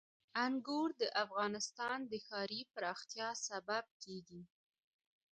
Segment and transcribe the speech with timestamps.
[0.45, 4.41] انګور د افغانستان د ښاري پراختیا سبب کېږي.